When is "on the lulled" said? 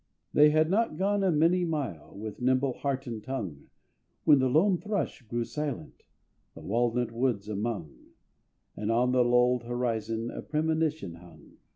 8.91-9.65